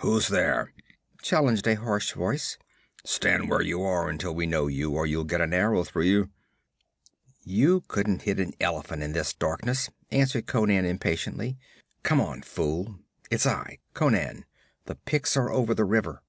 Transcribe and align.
'Who's 0.00 0.28
there?' 0.28 0.72
challenged 1.20 1.66
a 1.66 1.74
harsh 1.74 2.12
voice. 2.14 2.56
'Stand 3.04 3.50
where 3.50 3.60
you 3.60 3.82
are 3.82 4.08
until 4.08 4.34
we 4.34 4.46
know 4.46 4.66
you, 4.66 4.92
or 4.92 5.06
you'll 5.06 5.24
get 5.24 5.42
an 5.42 5.52
arrow 5.52 5.84
through 5.84 6.04
you.' 6.04 6.30
'You 7.42 7.82
couldn't 7.86 8.22
hit 8.22 8.40
an 8.40 8.54
elephant 8.62 9.02
in 9.02 9.12
this 9.12 9.34
darkness,' 9.34 9.90
answered 10.10 10.46
Conan 10.46 10.86
impatiently. 10.86 11.58
'Come 12.02 12.22
on, 12.22 12.40
fool; 12.40 12.98
it's 13.30 13.44
I 13.44 13.76
Conan. 13.92 14.46
The 14.86 14.94
Picts 14.94 15.36
are 15.36 15.50
over 15.50 15.74
the 15.74 15.84
river.' 15.84 16.22